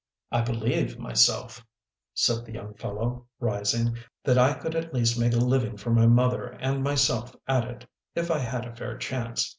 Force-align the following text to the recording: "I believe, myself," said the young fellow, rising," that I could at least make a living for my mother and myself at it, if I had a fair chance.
"I 0.31 0.41
believe, 0.41 0.97
myself," 0.97 1.63
said 2.15 2.43
the 2.43 2.53
young 2.53 2.73
fellow, 2.73 3.27
rising," 3.39 3.97
that 4.25 4.35
I 4.35 4.55
could 4.55 4.75
at 4.75 4.95
least 4.95 5.19
make 5.19 5.33
a 5.33 5.37
living 5.37 5.77
for 5.77 5.91
my 5.91 6.07
mother 6.07 6.57
and 6.59 6.83
myself 6.83 7.35
at 7.47 7.65
it, 7.65 7.85
if 8.15 8.31
I 8.31 8.39
had 8.39 8.65
a 8.65 8.75
fair 8.75 8.97
chance. 8.97 9.47